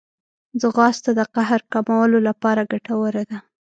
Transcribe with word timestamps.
ځغاسته 0.61 1.11
د 1.19 1.21
قهر 1.33 1.61
کمولو 1.73 2.17
لپاره 2.27 2.61
ګټوره 2.71 3.23
ده 3.29 3.37